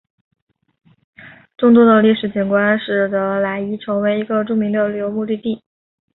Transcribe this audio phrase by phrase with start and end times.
[1.59, 5.61] 众多的历史景观使得莱伊成为一个著名的旅游目的地。